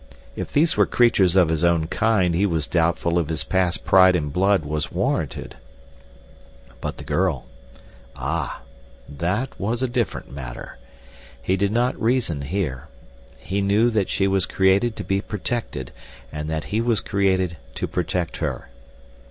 If 0.35 0.51
these 0.51 0.75
were 0.75 0.87
creatures 0.87 1.35
of 1.35 1.49
his 1.49 1.63
own 1.63 1.85
kind 1.85 2.33
he 2.33 2.47
was 2.47 2.65
doubtful 2.65 3.19
if 3.19 3.29
his 3.29 3.43
past 3.43 3.85
pride 3.85 4.15
in 4.15 4.29
blood 4.29 4.65
was 4.65 4.91
warranted. 4.91 5.57
But 6.81 6.97
the 6.97 7.03
girl, 7.03 7.45
ah—that 8.15 9.59
was 9.59 9.83
a 9.83 9.87
different 9.87 10.31
matter. 10.31 10.79
He 11.39 11.55
did 11.55 11.71
not 11.71 12.01
reason 12.01 12.41
here. 12.41 12.87
He 13.37 13.61
knew 13.61 13.91
that 13.91 14.09
she 14.09 14.27
was 14.27 14.47
created 14.47 14.95
to 14.95 15.03
be 15.03 15.21
protected, 15.21 15.91
and 16.31 16.49
that 16.49 16.63
he 16.73 16.81
was 16.81 16.99
created 16.99 17.57
to 17.75 17.85
protect 17.87 18.37
her. 18.37 18.69